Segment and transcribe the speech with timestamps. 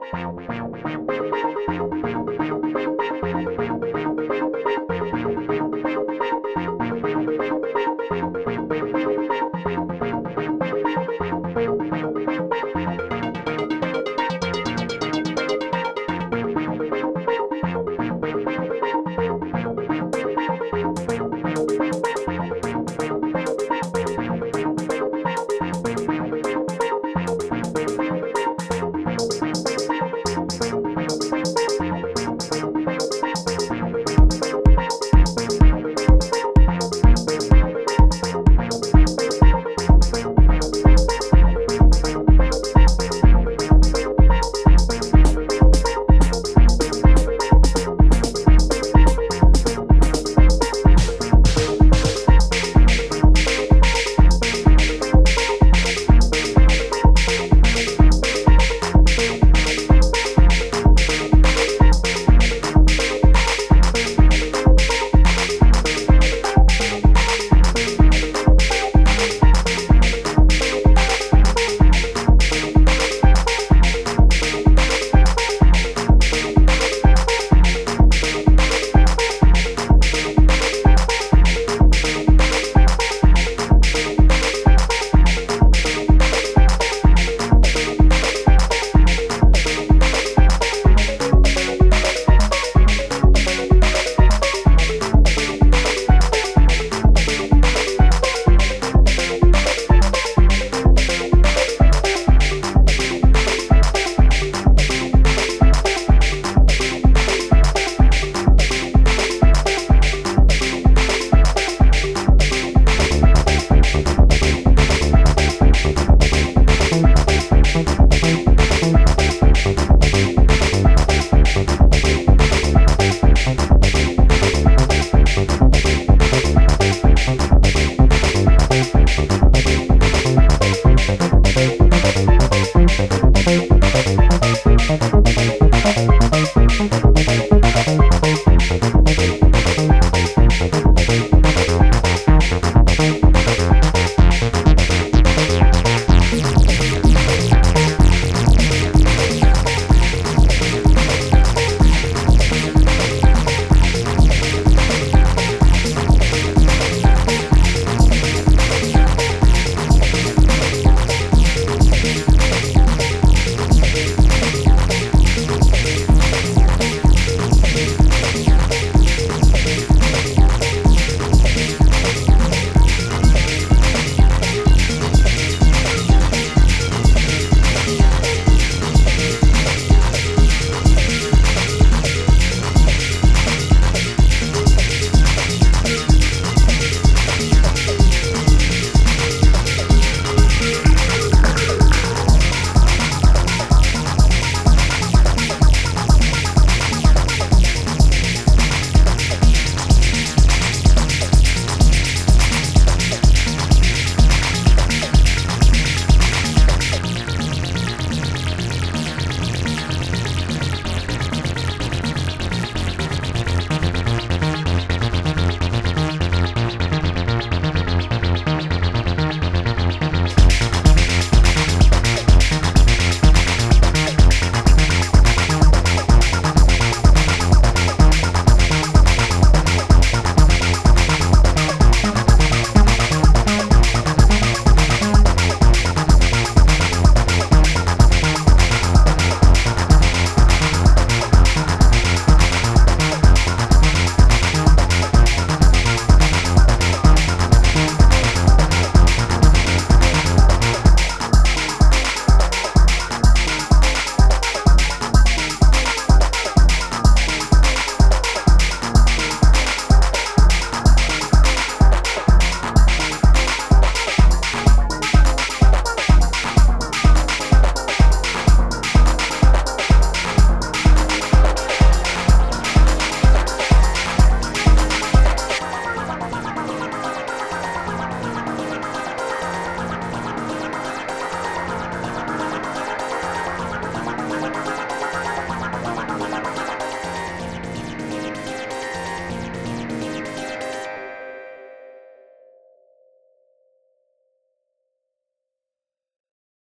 [0.00, 1.17] Wow, wow, wow, wow.